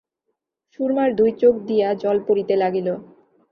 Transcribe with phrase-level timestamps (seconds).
[0.73, 2.87] সুরমার দুই চোখ দিয়া জল পড়িতে লাগিল।